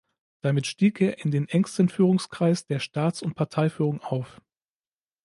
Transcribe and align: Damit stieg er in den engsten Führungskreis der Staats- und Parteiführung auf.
Damit 0.41 0.65
stieg 0.65 0.99
er 0.99 1.19
in 1.23 1.29
den 1.29 1.47
engsten 1.47 1.87
Führungskreis 1.87 2.65
der 2.65 2.79
Staats- 2.79 3.21
und 3.21 3.35
Parteiführung 3.35 4.01
auf. 4.01 4.41